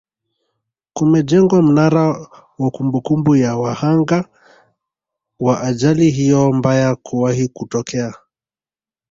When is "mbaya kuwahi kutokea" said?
6.53-8.15